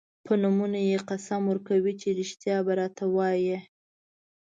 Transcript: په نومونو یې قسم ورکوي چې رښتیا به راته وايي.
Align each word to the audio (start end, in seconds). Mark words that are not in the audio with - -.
په 0.25 0.33
نومونو 0.41 0.79
یې 0.89 0.97
قسم 1.09 1.41
ورکوي 1.47 1.93
چې 2.01 2.09
رښتیا 2.19 2.57
به 2.65 2.73
راته 2.81 3.05
وايي. 3.15 3.57